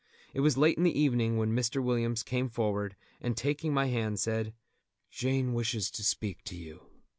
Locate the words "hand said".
3.85-4.55